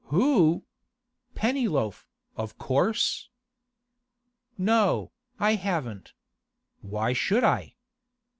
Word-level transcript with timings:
'Who? 0.05 0.63
Pennyloaf, 1.35 2.07
of 2.35 2.57
course.' 2.57 3.29
'No, 4.57 5.11
I 5.39 5.53
haven't. 5.53 6.13
Why 6.81 7.13
should 7.13 7.43
I? 7.43 7.75